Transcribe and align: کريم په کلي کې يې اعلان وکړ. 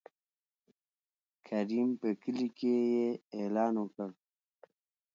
کريم 1.47 1.89
په 1.99 2.09
کلي 2.21 2.47
کې 2.57 2.73
يې 2.93 3.07
اعلان 3.37 3.73
وکړ. 3.77 4.09